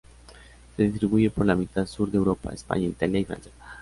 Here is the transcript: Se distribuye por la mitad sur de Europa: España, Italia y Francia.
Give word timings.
Se 0.77 0.81
distribuye 0.81 1.29
por 1.29 1.45
la 1.45 1.53
mitad 1.55 1.85
sur 1.85 2.09
de 2.09 2.17
Europa: 2.17 2.49
España, 2.51 2.87
Italia 2.87 3.19
y 3.19 3.25
Francia. 3.25 3.51